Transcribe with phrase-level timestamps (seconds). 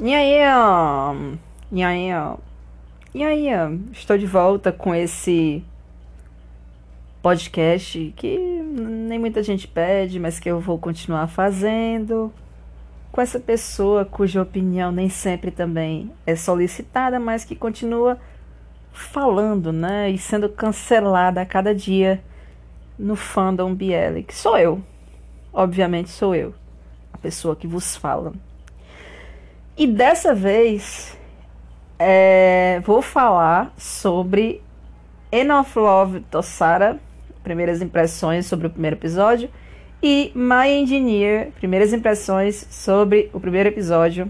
[0.00, 0.42] E aí,
[1.72, 2.08] e aí,
[3.12, 3.48] e aí,
[3.90, 5.64] estou de volta com esse
[7.20, 12.32] podcast que nem muita gente pede, mas que eu vou continuar fazendo
[13.10, 18.20] com essa pessoa cuja opinião nem sempre também é solicitada, mas que continua
[18.92, 22.22] falando, né, e sendo cancelada a cada dia
[22.96, 24.80] no fandom BL, que sou eu.
[25.52, 26.54] Obviamente sou eu,
[27.12, 28.32] a pessoa que vos fala.
[29.78, 31.16] E dessa vez
[32.00, 34.60] é, vou falar sobre
[35.30, 36.98] Enough Love Tossara,
[37.44, 39.48] primeiras impressões sobre o primeiro episódio,
[40.02, 44.28] e My Engineer, primeiras impressões sobre o primeiro episódio,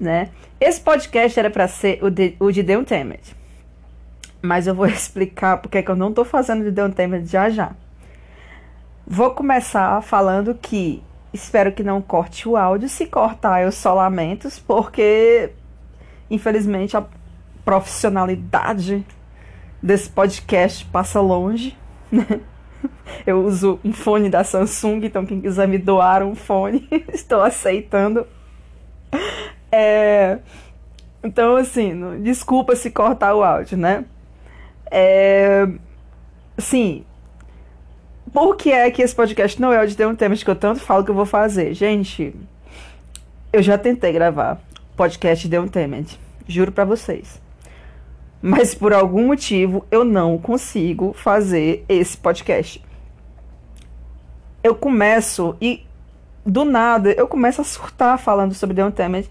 [0.00, 0.30] né?
[0.58, 3.36] Esse podcast era para ser o de, o de The Untamed,
[4.40, 7.50] mas eu vou explicar porque é que eu não tô fazendo de The Untamed já
[7.50, 7.72] já.
[9.06, 11.02] Vou começar falando que
[11.32, 12.88] espero que não corte o áudio.
[12.88, 15.50] Se cortar, eu só lamentos, porque
[16.30, 17.04] infelizmente a
[17.64, 19.04] profissionalidade
[19.82, 21.76] desse podcast passa longe.
[22.10, 22.24] Né?
[23.26, 28.26] Eu uso um fone da Samsung, então quem quiser me doar um fone, estou aceitando.
[29.72, 30.38] É,
[31.22, 34.04] então, assim, desculpa se cortar o áudio, né?
[34.90, 35.66] É,
[36.56, 37.04] sim,
[38.32, 40.56] por que é que esse podcast não é o de ter um tema que eu
[40.56, 41.74] tanto falo que eu vou fazer?
[41.74, 42.34] Gente,
[43.52, 44.60] eu já tentei gravar
[44.96, 46.02] podcast de um tema,
[46.46, 47.40] juro para vocês.
[48.40, 52.84] Mas por algum motivo eu não consigo fazer esse podcast.
[54.62, 55.84] Eu começo e
[56.44, 59.30] do nada eu começo a surtar falando sobre The Untamed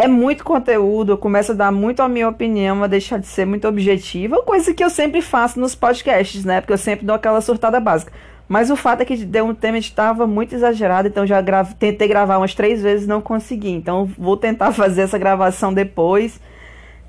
[0.00, 3.44] é muito conteúdo, eu começo a dar muito a minha opinião, a deixar de ser
[3.44, 6.62] muito objetiva, coisa que eu sempre faço nos podcasts, né?
[6.62, 8.10] Porque eu sempre dou aquela surtada básica.
[8.48, 12.08] Mas o fato é que deu um tema estava muito exagerado, então já grave, tentei
[12.08, 13.72] gravar umas três vezes não consegui.
[13.72, 16.40] Então vou tentar fazer essa gravação depois,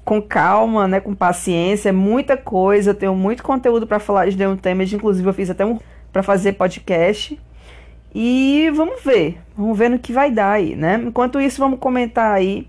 [0.04, 4.36] com calma, né, com paciência, é muita coisa, eu tenho muito conteúdo para falar de
[4.36, 5.80] The Untamed, inclusive eu fiz até um
[6.12, 7.40] para fazer podcast.
[8.14, 11.02] E vamos ver, vamos ver no que vai dar aí, né?
[11.02, 12.68] Enquanto isso, vamos comentar aí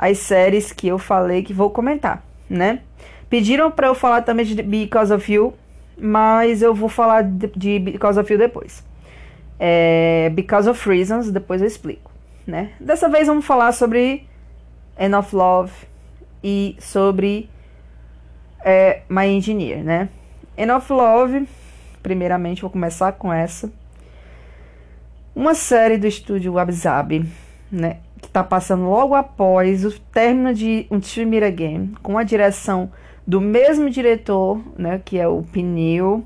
[0.00, 2.80] as séries que eu falei que vou comentar, né?
[3.28, 5.52] Pediram para eu falar também de Because of You,
[5.98, 8.82] mas eu vou falar de, Because of You depois.
[9.58, 12.10] É, Because of Reasons, depois eu explico,
[12.46, 12.72] né?
[12.80, 14.26] Dessa vez vamos falar sobre
[14.98, 15.72] End of Love
[16.42, 17.50] e sobre
[18.64, 20.08] é, My Engineer, né?
[20.56, 21.46] End of Love,
[22.02, 23.70] primeiramente vou começar com essa.
[25.36, 27.28] Uma série do estúdio Wabzabi,
[27.70, 27.98] né?
[28.20, 32.90] Que está passando logo após o término de Um Time Again, com a direção
[33.26, 36.24] do mesmo diretor, né, que é o Pneu.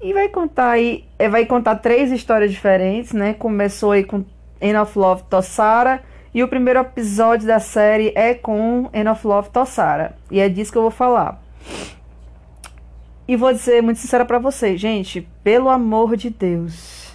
[0.00, 3.34] E vai contar aí, é, vai contar três histórias diferentes, né?
[3.34, 4.24] Começou aí com
[4.60, 6.02] End of Love Tossara
[6.32, 10.14] e o primeiro episódio da série é com End of Love Tossara.
[10.30, 11.42] E é disso que eu vou falar.
[13.26, 17.07] E vou dizer muito sincera para vocês, gente, pelo amor de Deus,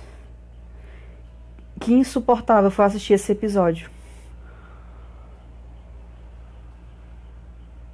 [1.84, 3.90] que insuportável foi assistir esse episódio.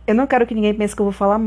[0.05, 1.39] Eu não quero que ninguém pense que eu vou falar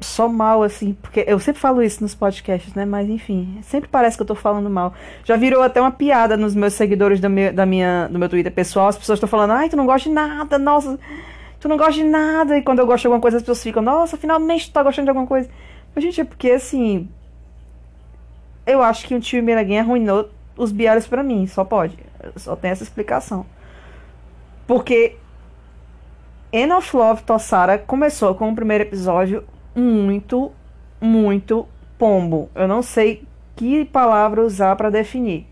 [0.00, 2.84] só mal, assim, porque eu sempre falo isso nos podcasts, né?
[2.84, 4.94] Mas enfim, sempre parece que eu tô falando mal.
[5.24, 8.52] Já virou até uma piada nos meus seguidores do meu, da minha, do meu Twitter
[8.52, 8.88] pessoal.
[8.88, 10.98] As pessoas estão falando, ai, tu não gosta de nada, nossa,
[11.58, 12.56] tu não gosta de nada.
[12.56, 15.06] E quando eu gosto de alguma coisa, as pessoas ficam, nossa, finalmente tu tá gostando
[15.06, 15.48] de alguma coisa.
[15.94, 17.08] Mas, gente, é porque assim.
[18.66, 20.28] Eu acho que um tio Miraguinha arruinou
[20.58, 21.96] os biares para mim, só pode.
[22.36, 23.46] Só tem essa explicação.
[24.66, 25.16] Porque
[26.76, 29.44] of Love Tossara começou com o primeiro episódio
[29.74, 30.52] muito,
[31.00, 31.66] muito
[31.96, 32.50] pombo.
[32.54, 35.46] Eu não sei que palavra usar para definir.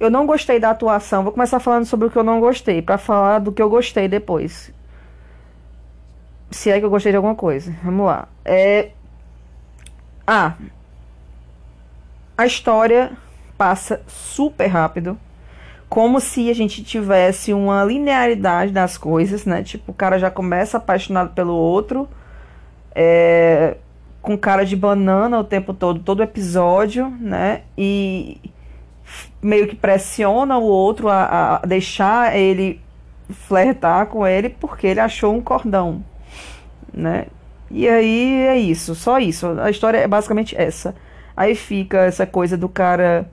[0.00, 1.22] Eu não gostei da atuação.
[1.22, 4.08] Vou começar falando sobre o que eu não gostei, para falar do que eu gostei
[4.08, 4.72] depois.
[6.50, 7.74] Se é que eu gostei de alguma coisa.
[7.82, 8.28] Vamos lá.
[8.44, 8.90] É...
[10.26, 10.54] Ah.
[12.36, 13.16] A história
[13.56, 15.18] passa super rápido.
[15.88, 19.62] Como se a gente tivesse uma linearidade das coisas, né?
[19.62, 22.08] Tipo, o cara já começa apaixonado pelo outro,
[22.94, 23.76] é,
[24.20, 27.62] com cara de banana o tempo todo, todo episódio, né?
[27.76, 28.40] E
[29.40, 32.80] meio que pressiona o outro a, a deixar ele
[33.30, 36.04] flertar com ele porque ele achou um cordão,
[36.92, 37.26] né?
[37.70, 39.46] E aí é isso, só isso.
[39.60, 40.94] A história é basicamente essa.
[41.36, 43.28] Aí fica essa coisa do cara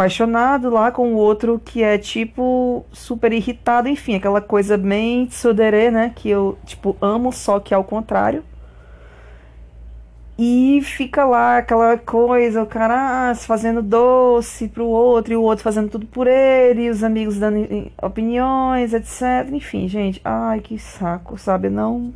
[0.00, 5.90] apaixonado lá com o outro que é tipo super irritado, enfim, aquela coisa bem tsudere,
[5.90, 8.42] né, que eu tipo amo, só que ao contrário.
[10.38, 15.62] E fica lá aquela coisa, o cara ah, fazendo doce pro outro, e o outro
[15.62, 19.52] fazendo tudo por ele, e os amigos dando opiniões, etc.
[19.52, 21.68] Enfim, gente, ai que saco, sabe?
[21.68, 22.14] Não.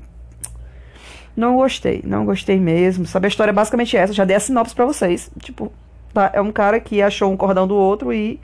[1.37, 3.05] Não gostei, não gostei mesmo.
[3.05, 4.15] Sabe, a história é basicamente essa.
[4.15, 5.31] Já dei a sinopse pra vocês.
[5.41, 5.71] Tipo,
[6.15, 8.41] tá, é um cara que achou um cordão do outro e.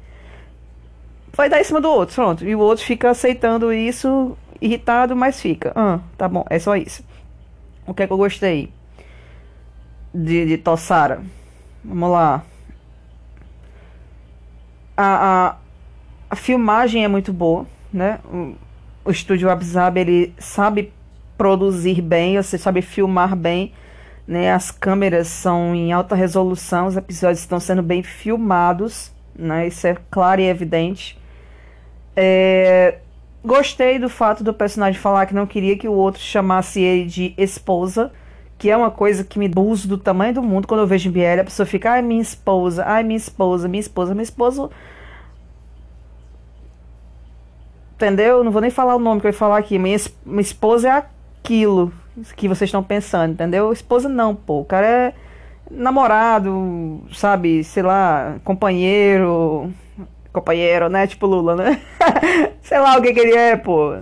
[1.33, 2.45] Vai dar em cima do outro, pronto.
[2.45, 5.73] E o outro fica aceitando isso, irritado, mas fica.
[5.77, 7.05] Ah, tá bom, é só isso.
[7.87, 8.71] O que é que eu gostei?
[10.15, 11.23] de, de Tossara.
[11.85, 12.45] Vamos lá.
[14.97, 15.57] A, a,
[16.29, 18.19] a, filmagem é muito boa, né?
[18.25, 18.55] O,
[19.05, 20.93] o estúdio Abzab, ele sabe
[21.39, 23.73] produzir bem, você sabe filmar bem,
[24.31, 24.53] né?
[24.53, 29.67] As câmeras são em alta resolução, os episódios estão sendo bem filmados, né?
[29.67, 31.19] Isso é claro e evidente.
[32.15, 32.99] É,
[33.45, 37.35] gostei do fato do personagem falar que não queria que o outro chamasse ele de
[37.37, 38.13] esposa,
[38.57, 41.13] que é uma coisa que me buzo do tamanho do mundo quando eu vejo em
[41.13, 44.71] BL, a pessoa fica, ai, minha esposa, ai, minha esposa, minha esposa, minha esposa.
[47.97, 48.45] Entendeu?
[48.45, 49.77] Não vou nem falar o nome que eu ia falar aqui.
[49.77, 51.93] Minha, minha esposa é aquilo
[52.37, 53.73] que vocês estão pensando, entendeu?
[53.73, 54.61] Esposa não, pô.
[54.61, 55.15] O cara é
[55.71, 57.63] namorado, sabe?
[57.65, 59.73] Sei lá, companheiro.
[60.33, 61.07] Companheiro, né?
[61.07, 61.81] Tipo Lula, né?
[62.63, 63.97] sei lá o que, que ele é, pô.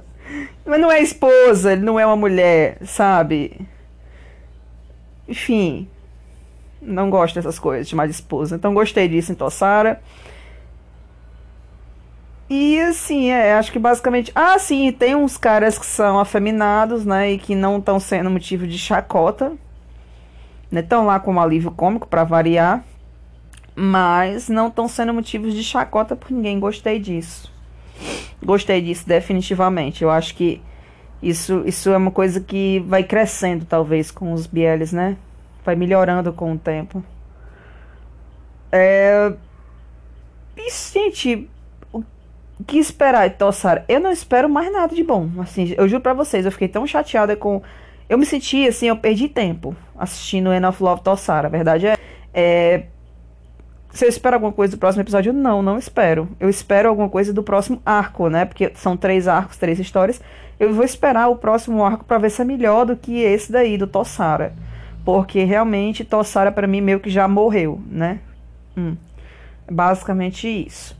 [0.64, 3.58] Mas não é esposa, ele não é uma mulher, sabe?
[5.26, 5.88] Enfim,
[6.81, 8.56] não gosto dessas coisas, de mais esposa.
[8.56, 10.00] Então gostei disso em Tossara.
[12.50, 14.33] E assim, é, acho que basicamente.
[14.35, 17.33] Ah, sim, tem uns caras que são afeminados, né?
[17.33, 19.53] E que não estão sendo motivo de chacota.
[20.73, 22.83] Estão né, lá como alívio cômico para variar.
[23.75, 26.59] Mas não estão sendo motivos de chacota por ninguém.
[26.59, 27.53] Gostei disso.
[28.43, 30.03] Gostei disso, definitivamente.
[30.03, 30.61] Eu acho que
[31.23, 35.17] isso, isso é uma coisa que vai crescendo, talvez, com os Bieles, né?
[35.65, 37.05] Vai melhorando com o tempo.
[38.73, 39.33] É...
[40.56, 41.49] E, gente,
[42.64, 43.84] que esperar de Tossara?
[43.88, 45.28] Eu não espero mais nada de bom.
[45.38, 47.62] Assim, eu juro pra vocês, eu fiquei tão chateada com...
[48.08, 51.49] Eu me senti, assim, eu perdi tempo assistindo End of Love Tossara.
[51.49, 51.96] A verdade é...
[52.32, 52.84] é
[53.90, 56.28] se eu espero alguma coisa do próximo episódio, não, não espero.
[56.38, 58.44] Eu espero alguma coisa do próximo arco, né?
[58.44, 60.20] Porque são três arcos, três histórias.
[60.61, 63.78] Eu vou esperar o próximo arco para ver se é melhor do que esse daí,
[63.78, 64.52] do Tossara.
[65.04, 68.20] Porque realmente Tossara para mim meio que já morreu, né?
[68.76, 68.96] Hum.
[69.70, 70.98] Basicamente isso.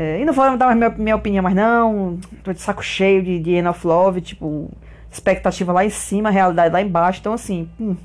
[0.00, 2.20] É, e não vou dar minha, minha opinião, mas não.
[2.44, 4.70] Tô de saco cheio de, de End of Love, tipo,
[5.10, 7.18] expectativa lá em cima, realidade lá embaixo.
[7.18, 7.96] Então, assim, hum.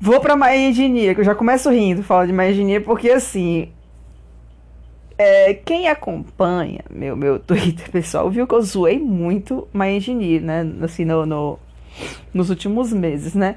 [0.00, 3.68] Vou pra My Engineer, que eu já começo rindo falar de My Engineer, porque assim.
[5.18, 10.66] É, quem acompanha meu, meu Twitter, pessoal, viu que eu zoei muito My Engineer, né?
[10.80, 11.58] Assim, no, no,
[12.32, 13.56] nos últimos meses, né?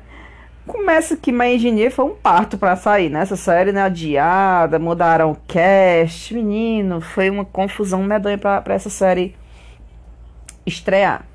[0.67, 3.21] Começa que My Engineer foi um parto para sair, né?
[3.21, 3.81] Essa série, né?
[3.81, 6.33] Adiada, mudaram o cast.
[6.33, 9.35] Menino, foi uma confusão medonha pra, essa série
[10.65, 11.25] estrear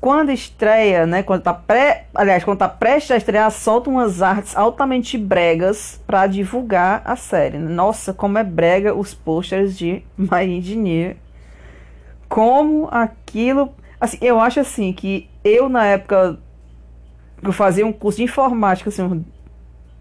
[0.00, 4.56] quando estreia, né, quando tá pré, aliás, quando tá prestes a estrear, solta umas artes
[4.56, 7.58] altamente bregas para divulgar a série.
[7.58, 11.16] Nossa, como é brega os posters de My Engineer.
[12.28, 16.38] Como aquilo, assim, eu acho assim que eu na época
[17.42, 19.24] eu fazia um curso de informática, assim, uns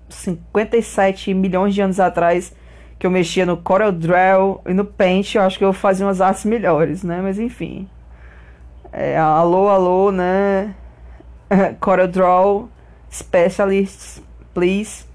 [0.09, 2.53] 57 milhões de anos atrás,
[2.97, 6.45] que eu mexia no CorelDRAW e no Paint, eu acho que eu fazia umas artes
[6.45, 7.21] melhores, né?
[7.21, 7.87] Mas enfim.
[8.91, 10.73] É, alô, alô, né?
[11.79, 12.69] CorelDRAW
[13.11, 14.21] Specialists,
[14.53, 15.05] please.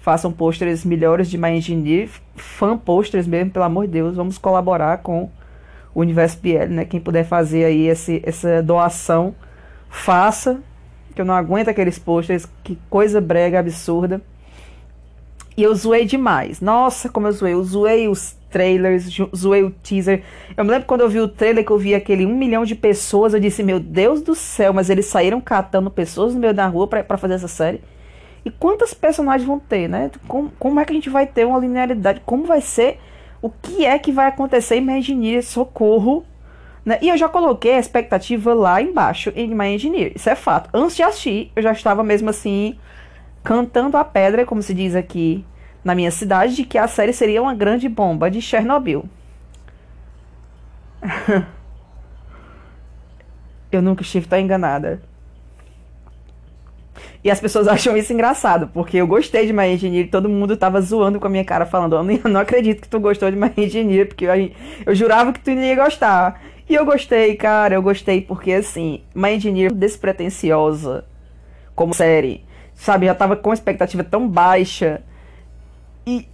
[0.00, 2.08] Façam posters melhores de My Engineer.
[2.36, 4.14] Fan posters mesmo, pelo amor de Deus.
[4.14, 5.28] Vamos colaborar com
[5.92, 6.84] o Universo BL, né?
[6.84, 9.34] Quem puder fazer aí esse, essa doação,
[9.90, 10.60] faça.
[11.16, 12.46] Que eu não aguento aqueles posters.
[12.62, 14.22] Que coisa brega, absurda.
[15.56, 16.60] E eu zoei demais.
[16.60, 17.54] Nossa, como eu zoei.
[17.54, 20.22] Eu zoei os trailers, zoei o teaser.
[20.56, 22.74] Eu me lembro quando eu vi o trailer que eu vi aquele um milhão de
[22.74, 26.66] pessoas, eu disse, meu Deus do céu, mas eles saíram catando pessoas no meio da
[26.66, 27.82] rua para fazer essa série.
[28.44, 30.10] E quantas personagens vão ter, né?
[30.28, 32.22] Como, como é que a gente vai ter uma linearidade?
[32.24, 32.98] Como vai ser?
[33.42, 35.44] O que é que vai acontecer em Imagineer?
[35.44, 36.24] Socorro!
[36.86, 36.98] Né?
[37.02, 40.12] E eu já coloquei a expectativa lá embaixo em My Engineer.
[40.14, 40.70] Isso é fato.
[40.72, 42.78] Antes de assistir, eu já estava mesmo assim,
[43.42, 45.44] cantando a pedra, como se diz aqui
[45.82, 49.04] na minha cidade de que a série seria uma grande bomba de Chernobyl.
[53.72, 55.02] Eu nunca estive tão enganada.
[57.22, 60.56] E as pessoas acham isso engraçado, porque eu gostei de My Engineer e todo mundo
[60.56, 63.52] tava zoando com a minha cara, falando: Eu não acredito que tu gostou de My
[63.56, 64.50] Engineer, porque eu,
[64.86, 66.40] eu jurava que tu não ia gostar.
[66.68, 71.04] E eu gostei, cara, eu gostei, porque assim, My Engineer despretensiosa
[71.76, 72.44] como série,
[72.74, 73.06] sabe?
[73.06, 75.02] Já tava com expectativa tão baixa.
[76.04, 76.26] E.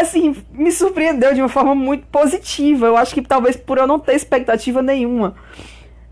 [0.00, 2.86] Assim, me surpreendeu de uma forma muito positiva.
[2.86, 5.34] Eu acho que talvez por eu não ter expectativa nenhuma.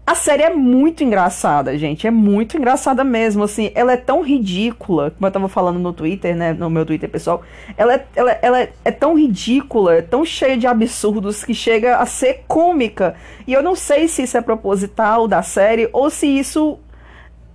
[0.05, 2.09] A série é muito engraçada, gente.
[2.09, 3.45] É muito engraçada mesmo.
[3.45, 6.53] Assim, ela é tão ridícula, como eu tava falando no Twitter, né?
[6.53, 7.43] No meu Twitter pessoal.
[7.77, 12.07] Ela é, ela, ela é, tão ridícula, é tão cheia de absurdos que chega a
[12.07, 13.15] ser cômica.
[13.47, 16.81] E eu não sei se isso é proposital da série ou se isso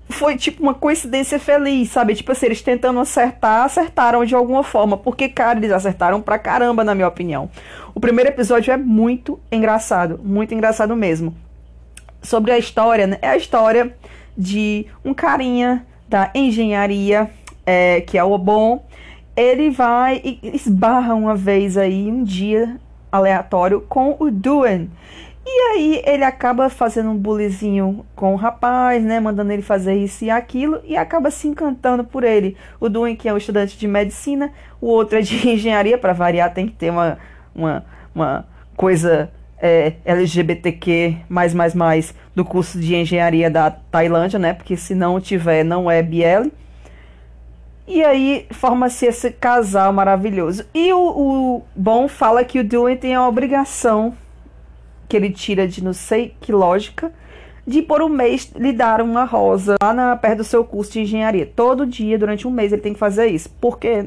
[0.09, 2.15] foi tipo uma coincidência feliz, sabe?
[2.15, 4.95] Tipo assim, eles tentando acertar, acertaram de alguma forma.
[4.95, 7.49] Porque, cara, eles acertaram pra caramba, na minha opinião.
[7.93, 11.35] O primeiro episódio é muito engraçado, muito engraçado mesmo
[12.21, 13.17] sobre a história, né?
[13.21, 13.95] É a história
[14.37, 17.29] de um carinha da engenharia,
[17.65, 18.85] é, que é o Obon.
[19.35, 22.79] Ele vai e esbarra uma vez aí, um dia
[23.11, 24.89] aleatório, com o Duen.
[25.49, 29.19] E aí ele acaba fazendo um bulizinho com o rapaz, né?
[29.19, 32.57] Mandando ele fazer isso e aquilo, e acaba se encantando por ele.
[32.81, 36.53] O Duen, que é um estudante de medicina, o outro é de engenharia, para variar,
[36.53, 37.17] tem que ter uma,
[37.55, 38.45] uma, uma
[38.75, 44.53] coisa é, LGBTQ mais mais mais do curso de engenharia da Tailândia, né?
[44.53, 46.49] Porque se não tiver, não é BL.
[47.87, 50.65] E aí forma-se esse casal maravilhoso.
[50.73, 54.13] E o, o Bom fala que o Dewey tem a obrigação
[55.07, 57.11] que ele tira de não sei que lógica
[57.65, 61.01] de por um mês lhe dar uma rosa lá na, perto do seu curso de
[61.01, 61.45] engenharia.
[61.45, 63.49] Todo dia, durante um mês, ele tem que fazer isso.
[63.59, 64.05] Porque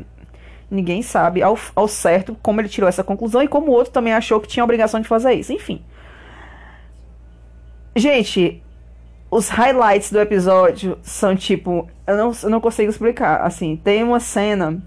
[0.70, 4.12] Ninguém sabe ao, ao certo como ele tirou essa conclusão e como o outro também
[4.12, 5.52] achou que tinha a obrigação de fazer isso.
[5.52, 5.82] Enfim.
[7.96, 8.62] Gente,
[9.30, 11.88] os highlights do episódio são tipo.
[12.06, 13.42] Eu não, eu não consigo explicar.
[13.42, 14.80] Assim, tem uma cena.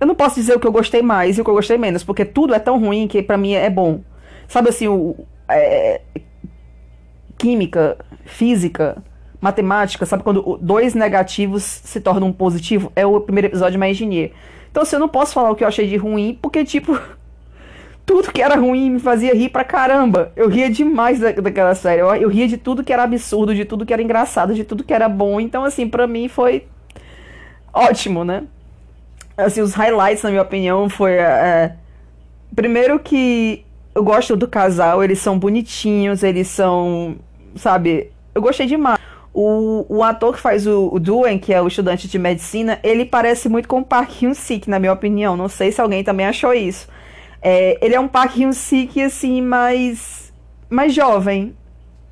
[0.00, 2.02] Eu não posso dizer o que eu gostei mais e o que eu gostei menos,
[2.02, 4.00] porque tudo é tão ruim que para mim é bom.
[4.48, 5.16] Sabe assim, o.
[5.48, 6.00] É,
[7.36, 9.02] química, física,
[9.40, 12.92] matemática, sabe quando dois negativos se tornam um positivo?
[12.94, 14.32] É o primeiro episódio de My Engineer.
[14.70, 16.98] Então, assim, eu não posso falar o que eu achei de ruim, porque, tipo,
[18.06, 20.32] tudo que era ruim me fazia rir pra caramba.
[20.36, 22.00] Eu ria demais da, daquela série.
[22.00, 24.84] Eu, eu ria de tudo que era absurdo, de tudo que era engraçado, de tudo
[24.84, 25.40] que era bom.
[25.40, 26.66] Então, assim, pra mim foi
[27.72, 28.44] ótimo, né?
[29.36, 31.12] Assim, os highlights, na minha opinião, foi.
[31.12, 31.76] É, é
[32.54, 37.16] primeiro que eu gosto do casal, eles são bonitinhos, eles são.
[37.56, 38.12] Sabe?
[38.34, 38.99] Eu gostei demais.
[39.32, 43.04] O, o ator que faz o, o Duen, que é o estudante de medicina, ele
[43.04, 45.36] parece muito com o Park Hyun-sik, na minha opinião.
[45.36, 46.88] Não sei se alguém também achou isso.
[47.40, 50.32] É, ele é um Park Hyun-sik, assim, mais,
[50.68, 51.54] mais jovem,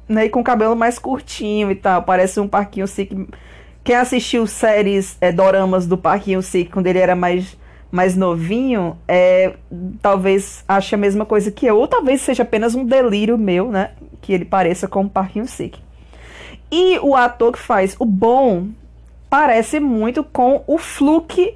[0.08, 0.26] né?
[0.26, 2.02] E com cabelo mais curtinho e tal.
[2.02, 3.26] Parece um Park Hyun-sik...
[3.82, 7.56] Quem assistiu séries é, doramas do Park Hyun-sik quando ele era mais,
[7.90, 9.54] mais novinho, é,
[10.02, 11.78] talvez ache a mesma coisa que eu.
[11.78, 13.92] Ou talvez seja apenas um delírio meu, né?
[14.20, 15.87] Que ele pareça com o Park Hyun-sik.
[16.70, 18.68] E o ator que faz o bom
[19.30, 21.54] parece muito com o Fluke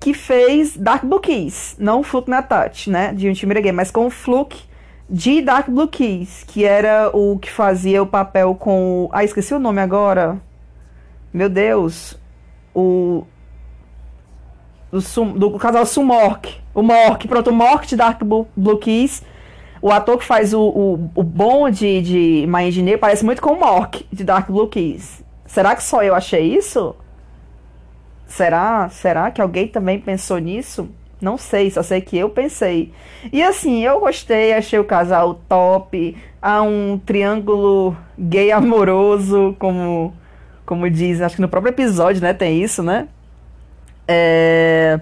[0.00, 1.76] que fez Dark Blue Keys.
[1.78, 2.46] Não o Fluke na
[2.88, 3.12] né?
[3.14, 4.62] De um time Game, mas com o Fluke
[5.08, 9.08] de Dark Blue Keys, que era o que fazia o papel com.
[9.12, 10.40] Ah, esqueci o nome agora.
[11.32, 12.18] Meu Deus.
[12.74, 13.24] O.
[14.90, 16.54] Do, Sum, do casal Sumork.
[16.74, 17.26] O Mork.
[17.26, 19.22] Pronto, o Mork de Dark Blue, Blue Keys
[19.84, 23.50] o ator que faz o, o, o bom de, de My Engineer parece muito com
[23.50, 25.22] o Mork, de Dark Blue Keys.
[25.44, 26.96] Será que só eu achei isso?
[28.26, 28.88] Será?
[28.88, 30.88] Será que alguém também pensou nisso?
[31.20, 32.94] Não sei, só sei que eu pensei.
[33.30, 36.16] E assim, eu gostei, achei o casal top.
[36.40, 40.14] Há um triângulo gay amoroso, como,
[40.64, 42.32] como diz, acho que no próprio episódio, né?
[42.32, 43.06] Tem isso, né?
[44.08, 44.98] É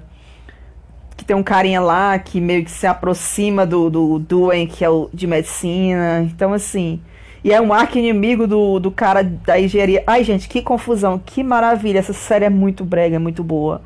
[1.22, 4.90] que tem um carinha lá que meio que se aproxima do, do Duen, que é
[4.90, 6.22] o de medicina.
[6.22, 7.00] Então, assim.
[7.44, 10.02] E é um arco inimigo do, do cara da engenharia.
[10.06, 11.98] Ai, gente, que confusão, que maravilha.
[11.98, 13.82] Essa série é muito brega, é muito boa.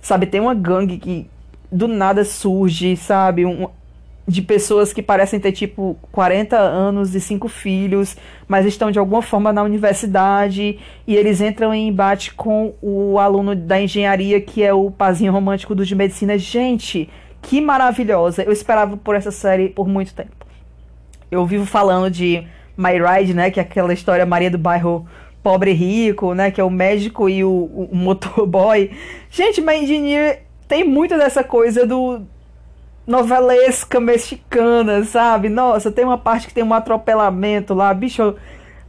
[0.00, 1.30] Sabe, tem uma gangue que
[1.70, 3.44] do nada surge, sabe?
[3.44, 3.68] Um,
[4.28, 8.14] de pessoas que parecem ter tipo 40 anos e cinco filhos,
[8.46, 13.56] mas estão de alguma forma na universidade e eles entram em embate com o aluno
[13.56, 16.36] da engenharia que é o pazinho romântico do de medicina.
[16.36, 17.08] Gente,
[17.40, 18.42] que maravilhosa!
[18.42, 20.36] Eu esperava por essa série por muito tempo.
[21.30, 25.06] Eu vivo falando de My Ride, né, que é aquela história Maria do bairro
[25.42, 28.90] pobre e rico, né, que é o médico e o, o motorboy.
[29.30, 32.26] Gente, My Engineer tem muito dessa coisa do
[33.08, 35.48] novelesca mexicana, sabe?
[35.48, 38.36] Nossa, tem uma parte que tem um atropelamento lá, bicho.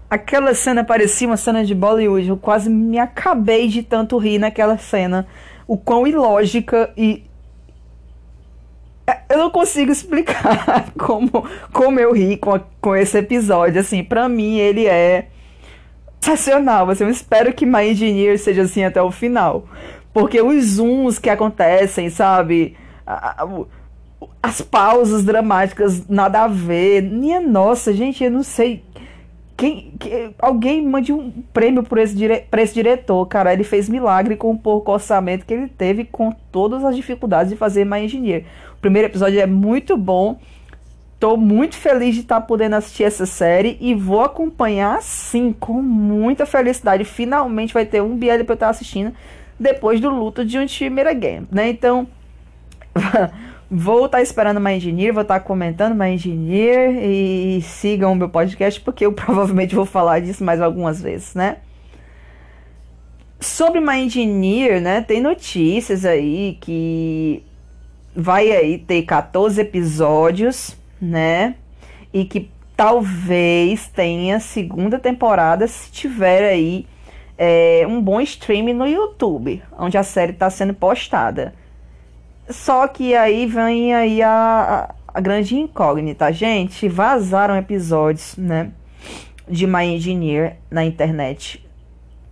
[0.09, 2.27] Aquela cena parecia uma cena de Bollywood.
[2.27, 5.25] Eu quase me acabei de tanto rir naquela cena.
[5.65, 7.23] O quão ilógica e.
[9.29, 13.79] Eu não consigo explicar como, como eu ri com, a, com esse episódio.
[13.79, 15.29] Assim, pra mim ele é
[16.19, 16.89] sensacional.
[16.89, 19.65] Assim, eu espero que My Engineer seja assim até o final.
[20.11, 22.75] Porque os zooms que acontecem, sabe?
[24.41, 27.03] As pausas dramáticas, nada a ver.
[27.03, 28.83] Minha nossa, gente, eu não sei.
[29.55, 33.53] Quem, que, alguém mande um prêmio por esse, dire, esse diretor, cara.
[33.53, 37.57] Ele fez milagre com o pouco orçamento que ele teve, com todas as dificuldades de
[37.57, 38.45] fazer My Engineer.
[38.73, 40.39] O primeiro episódio é muito bom.
[41.19, 45.81] Tô muito feliz de estar tá podendo assistir essa série e vou acompanhar sim, com
[45.81, 47.03] muita felicidade.
[47.03, 49.13] Finalmente vai ter um BL pra eu estar tá assistindo
[49.59, 51.69] depois do luto de um Chimera Game, né?
[51.69, 52.07] Então,
[53.69, 58.15] vou estar tá esperando My Engineer, vou estar tá comentando My Engineer e sigam o
[58.15, 61.57] meu podcast porque eu provavelmente vou falar disso mais algumas vezes, né?
[63.39, 67.41] Sobre My Engineer, né, tem notícias aí que
[68.13, 71.55] vai aí ter 14 episódios, né?
[72.13, 76.85] E que talvez tenha segunda temporada se tiver aí
[77.37, 81.53] é, um bom stream no YouTube, onde a série está sendo postada.
[82.49, 86.31] Só que aí vem aí a, a, grande incógnita.
[86.33, 88.71] Gente, vazaram episódios, né?
[89.47, 91.65] De My Engineer na internet.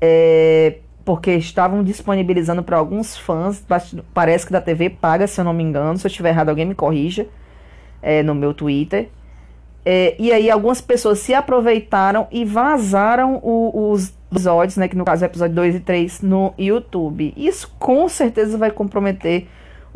[0.02, 3.64] É, porque estavam disponibilizando para alguns fãs.
[4.14, 5.98] Parece que da TV paga, se eu não me engano.
[5.98, 7.28] Se eu estiver errado, alguém me corrija.
[8.02, 9.10] É, no meu Twitter.
[9.86, 15.06] É, e aí algumas pessoas se aproveitaram e vazaram o, os episódios, né, que no
[15.06, 17.34] caso é episódio 2 e 3, no YouTube.
[17.38, 19.48] Isso com certeza vai comprometer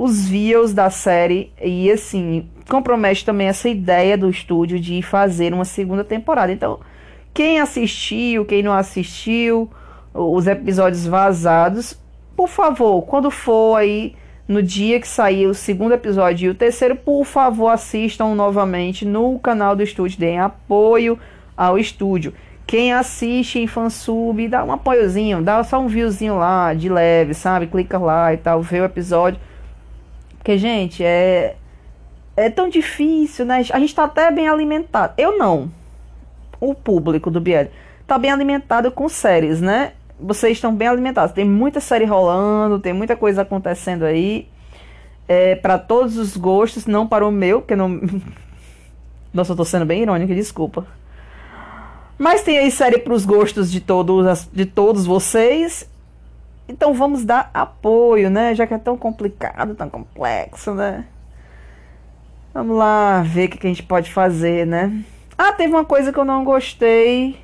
[0.01, 5.63] os views da série e assim, compromete também essa ideia do estúdio de fazer uma
[5.63, 6.51] segunda temporada.
[6.51, 6.79] Então,
[7.31, 9.69] quem assistiu, quem não assistiu,
[10.11, 11.95] os episódios vazados,
[12.35, 14.15] por favor, quando for aí
[14.47, 19.37] no dia que sair o segundo episódio e o terceiro, por favor, assistam novamente no
[19.37, 21.19] canal do estúdio, deem apoio
[21.55, 22.33] ao estúdio.
[22.65, 27.67] Quem assiste em fansub, dá um apoiozinho, dá só um viewzinho lá, de leve, sabe?
[27.67, 29.39] Clica lá e tal, vê o episódio.
[30.41, 31.55] Porque, gente, é.
[32.35, 33.63] É tão difícil, né?
[33.71, 35.13] A gente tá até bem alimentado.
[35.17, 35.71] Eu não.
[36.59, 37.69] O público do BL
[38.07, 39.93] tá bem alimentado com séries, né?
[40.19, 41.35] Vocês estão bem alimentados.
[41.35, 44.47] Tem muita série rolando, tem muita coisa acontecendo aí.
[45.27, 47.89] É, para todos os gostos, não para o meu, que não.
[49.31, 50.87] Nossa, eu tô sendo bem irônica, desculpa.
[52.17, 55.87] Mas tem aí série para os gostos de todos, de todos vocês.
[56.71, 58.55] Então vamos dar apoio, né?
[58.55, 61.05] Já que é tão complicado, tão complexo, né?
[62.53, 65.03] Vamos lá ver o que a gente pode fazer, né?
[65.37, 67.39] Ah, teve uma coisa que eu não gostei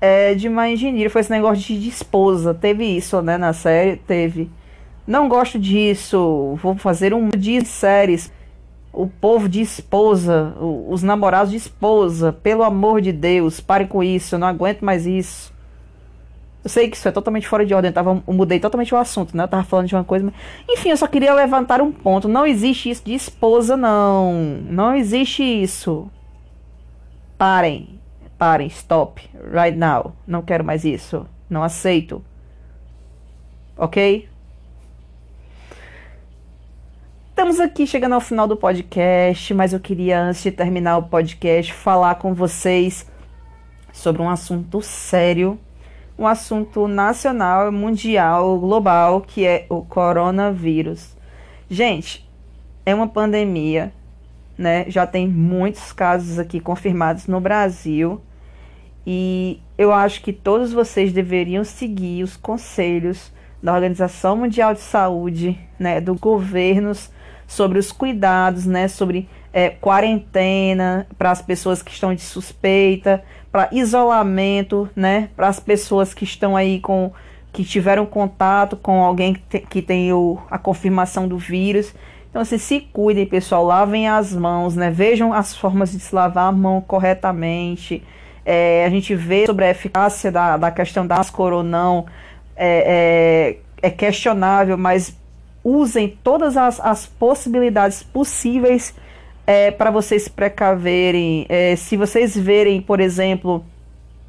[0.00, 1.10] é, de uma engenharia.
[1.10, 2.54] Foi esse negócio de, de esposa.
[2.54, 3.36] Teve isso, né?
[3.36, 4.50] Na série, teve.
[5.06, 6.56] Não gosto disso.
[6.62, 8.30] Vou fazer um de séries
[8.96, 14.34] o povo de esposa, os namorados de esposa, pelo amor de Deus, pare com isso,
[14.34, 15.52] eu não aguento mais isso.
[16.66, 18.98] Eu sei que isso é totalmente fora de ordem, eu, tava, eu mudei totalmente o
[18.98, 19.44] assunto, né?
[19.44, 20.24] Eu tava falando de uma coisa.
[20.24, 20.34] Mas...
[20.68, 22.26] Enfim, eu só queria levantar um ponto.
[22.26, 24.34] Não existe isso de esposa, não.
[24.68, 26.10] Não existe isso.
[27.38, 28.00] Parem.
[28.36, 28.66] Parem.
[28.66, 29.30] Stop.
[29.48, 30.16] Right now.
[30.26, 31.24] Não quero mais isso.
[31.48, 32.20] Não aceito.
[33.76, 34.28] Ok?
[37.30, 41.72] Estamos aqui chegando ao final do podcast, mas eu queria, antes de terminar o podcast,
[41.72, 43.06] falar com vocês
[43.92, 45.60] sobre um assunto sério,
[46.18, 51.16] um assunto nacional, mundial, global, que é o coronavírus.
[51.68, 52.26] Gente,
[52.84, 53.92] é uma pandemia,
[54.56, 54.84] né?
[54.88, 58.20] Já tem muitos casos aqui confirmados no Brasil.
[59.06, 65.58] E eu acho que todos vocês deveriam seguir os conselhos da Organização Mundial de Saúde,
[65.78, 67.10] né, dos governos
[67.46, 73.70] sobre os cuidados, né, sobre é, quarentena para as pessoas que estão de suspeita, para
[73.72, 77.10] isolamento, né, para as pessoas que estão aí com
[77.54, 81.94] que tiveram contato com alguém que, te, que tem o, a confirmação do vírus.
[82.28, 84.90] Então, assim, se cuidem, pessoal, lavem as mãos, né?
[84.90, 88.02] Vejam as formas de se lavar a mão corretamente.
[88.44, 92.04] É, a gente vê sobre a eficácia da, da questão da máscara ou não.
[92.54, 95.16] É, é, é questionável, mas
[95.64, 98.94] usem todas as, as possibilidades possíveis
[99.46, 101.46] é, para vocês precaverem.
[101.48, 103.64] É, se vocês verem, por exemplo,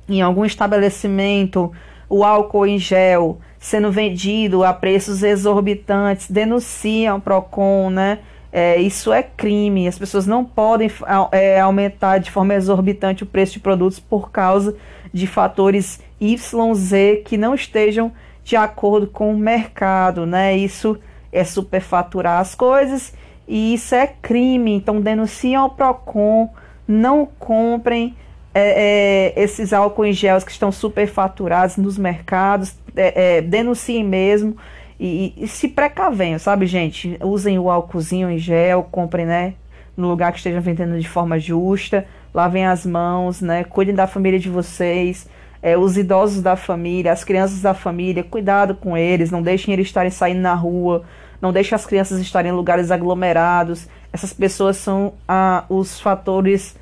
[0.07, 1.71] em algum estabelecimento
[2.09, 8.19] o álcool em gel sendo vendido a preços exorbitantes, denunciam o PROCON, né?
[8.51, 9.87] É, isso é crime.
[9.87, 10.89] As pessoas não podem
[11.31, 14.75] é, aumentar de forma exorbitante o preço de produtos por causa
[15.13, 18.11] de fatores YZ que não estejam
[18.43, 20.55] de acordo com o mercado, né?
[20.55, 20.97] Isso
[21.31, 23.13] é superfaturar as coisas
[23.47, 24.73] e isso é crime.
[24.73, 26.49] Então denunciem ao Procon,
[26.87, 28.15] não comprem
[28.53, 34.57] é, é, esses álcool em gel que estão superfaturados nos mercados, é, é denunciem mesmo
[34.99, 37.17] e, e, se precavenham, sabe, gente?
[37.21, 39.53] Usem o álcoolzinho em gel, comprem, né?
[39.95, 43.63] No lugar que estejam vendendo de forma justa, lavem as mãos, né?
[43.63, 45.27] Cuidem da família de vocês
[45.61, 49.87] é, os idosos da família, as crianças da família, cuidado com eles, não deixem eles
[49.87, 51.03] estarem saindo na rua,
[51.41, 53.87] não deixem as crianças estarem em lugares aglomerados.
[54.11, 56.75] Essas pessoas são ah, os fatores,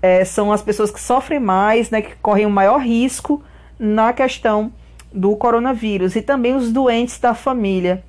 [0.00, 3.42] é, são as pessoas que sofrem mais, né, que correm o maior risco
[3.78, 4.72] na questão
[5.12, 8.04] do coronavírus e também os doentes da família.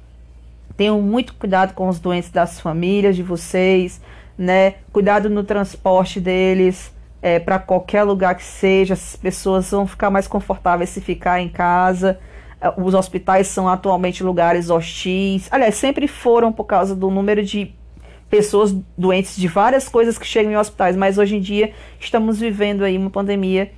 [0.75, 3.99] Tenham muito cuidado com os doentes das famílias de vocês,
[4.37, 4.75] né?
[4.91, 10.27] Cuidado no transporte deles é, para qualquer lugar que seja, as pessoas vão ficar mais
[10.27, 12.19] confortáveis se ficar em casa.
[12.59, 15.47] É, os hospitais são atualmente lugares hostis.
[15.51, 17.73] Aliás, sempre foram por causa do número de
[18.29, 22.83] pessoas doentes de várias coisas que chegam em hospitais, mas hoje em dia estamos vivendo
[22.83, 23.71] aí uma pandemia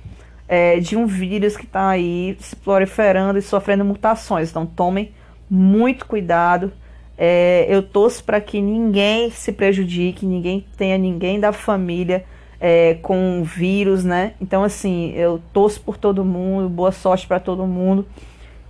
[0.48, 4.50] é, de um vírus que está aí se proliferando e sofrendo mutações.
[4.50, 5.12] Então tomem
[5.48, 6.72] muito cuidado.
[7.16, 12.24] É, eu torço para que ninguém se prejudique, ninguém tenha ninguém da família
[12.58, 14.32] é, com vírus, né?
[14.40, 18.06] Então, assim, eu torço por todo mundo, boa sorte para todo mundo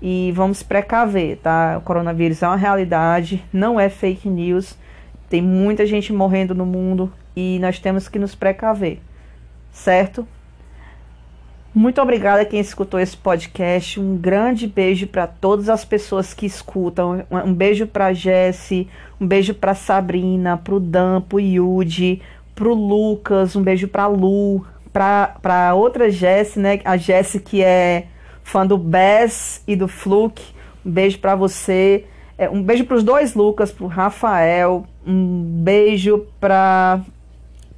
[0.00, 1.76] e vamos precaver, tá?
[1.78, 4.76] O coronavírus é uma realidade, não é fake news,
[5.28, 8.98] tem muita gente morrendo no mundo e nós temos que nos precaver,
[9.72, 10.26] certo?
[11.72, 14.00] Muito obrigada a quem escutou esse podcast.
[14.00, 17.24] Um grande beijo para todas as pessoas que escutam.
[17.30, 18.88] Um beijo para Jesse,
[19.20, 21.80] um beijo para Sabrina, para o Dan, para o
[22.56, 26.80] pro Lucas, um beijo pra Lu, pra outra Jess, né?
[26.84, 28.06] A Jess que é
[28.50, 30.42] fã do Bess e do Fluke.
[30.84, 32.04] Um beijo pra você.
[32.36, 34.84] É, um beijo pros dois Lucas, pro Rafael.
[35.06, 37.00] Um beijo pra.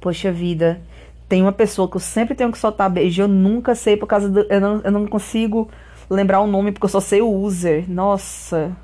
[0.01, 0.81] Poxa vida.
[1.29, 3.21] Tem uma pessoa que eu sempre tenho que soltar beijo.
[3.21, 4.41] Eu nunca sei por causa do.
[4.49, 5.69] Eu não, eu não consigo
[6.09, 7.85] lembrar o nome porque eu só sei o user.
[7.87, 8.75] Nossa.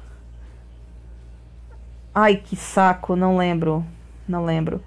[2.14, 3.16] Ai, que saco.
[3.16, 3.84] Não lembro.
[4.28, 4.82] Não lembro.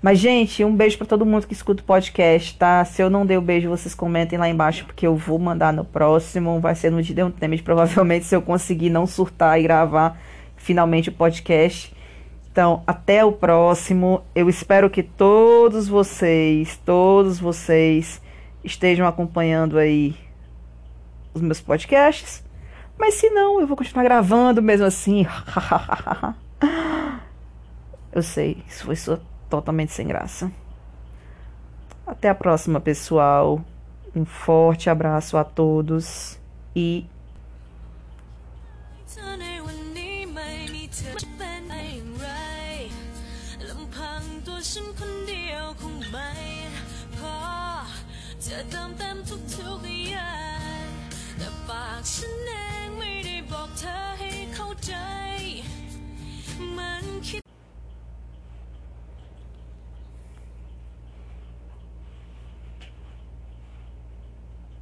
[0.00, 2.84] Mas, gente, um beijo para todo mundo que escuta o podcast, tá?
[2.84, 5.84] Se eu não dei o beijo, vocês comentem lá embaixo, porque eu vou mandar no
[5.84, 6.60] próximo.
[6.60, 10.16] Vai ser no de um tema, provavelmente, se eu conseguir não surtar e gravar
[10.56, 11.92] finalmente o podcast.
[12.52, 14.22] Então, até o próximo.
[14.36, 18.22] Eu espero que todos vocês, todos vocês
[18.62, 20.14] estejam acompanhando aí
[21.34, 22.44] os meus podcasts.
[22.96, 25.26] Mas se não, eu vou continuar gravando mesmo assim.
[28.12, 30.50] eu sei, isso foi sua totalmente sem graça.
[32.06, 33.60] Até a próxima, pessoal.
[34.14, 36.38] Um forte abraço a todos
[36.74, 37.06] e